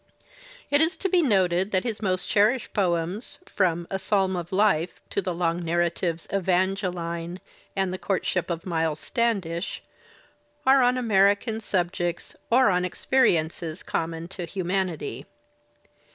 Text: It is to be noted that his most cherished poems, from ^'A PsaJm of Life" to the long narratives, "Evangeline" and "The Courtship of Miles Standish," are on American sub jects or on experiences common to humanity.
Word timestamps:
It 0.71 0.81
is 0.81 0.97
to 0.97 1.09
be 1.09 1.21
noted 1.21 1.69
that 1.69 1.83
his 1.83 2.01
most 2.01 2.25
cherished 2.27 2.73
poems, 2.73 3.37
from 3.45 3.85
^'A 3.91 3.97
PsaJm 3.97 4.35
of 4.39 4.51
Life" 4.51 4.99
to 5.11 5.21
the 5.21 5.31
long 5.31 5.63
narratives, 5.63 6.27
"Evangeline" 6.31 7.39
and 7.75 7.93
"The 7.93 7.99
Courtship 7.99 8.49
of 8.49 8.65
Miles 8.65 8.99
Standish," 8.99 9.83
are 10.65 10.81
on 10.81 10.97
American 10.97 11.59
sub 11.59 11.91
jects 11.91 12.35
or 12.49 12.71
on 12.71 12.83
experiences 12.83 13.83
common 13.83 14.27
to 14.29 14.45
humanity. 14.45 15.27